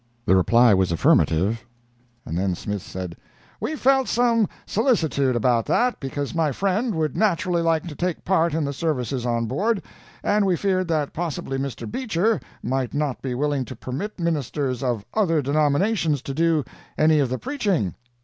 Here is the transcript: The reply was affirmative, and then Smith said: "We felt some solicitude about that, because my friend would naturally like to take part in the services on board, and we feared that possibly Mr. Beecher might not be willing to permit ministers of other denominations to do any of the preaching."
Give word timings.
The 0.25 0.35
reply 0.35 0.73
was 0.73 0.91
affirmative, 0.91 1.63
and 2.25 2.35
then 2.35 2.55
Smith 2.55 2.81
said: 2.81 3.15
"We 3.59 3.75
felt 3.75 4.07
some 4.07 4.49
solicitude 4.65 5.35
about 5.35 5.67
that, 5.67 5.99
because 5.99 6.33
my 6.33 6.51
friend 6.51 6.95
would 6.95 7.15
naturally 7.15 7.61
like 7.61 7.83
to 7.87 7.93
take 7.93 8.25
part 8.25 8.55
in 8.55 8.65
the 8.65 8.73
services 8.73 9.27
on 9.27 9.45
board, 9.45 9.83
and 10.23 10.43
we 10.43 10.55
feared 10.55 10.87
that 10.87 11.13
possibly 11.13 11.59
Mr. 11.59 11.85
Beecher 11.87 12.39
might 12.63 12.95
not 12.95 13.21
be 13.21 13.35
willing 13.35 13.63
to 13.65 13.75
permit 13.75 14.19
ministers 14.19 14.81
of 14.81 15.05
other 15.13 15.39
denominations 15.39 16.23
to 16.23 16.33
do 16.33 16.63
any 16.97 17.19
of 17.19 17.29
the 17.29 17.37
preaching." 17.37 17.93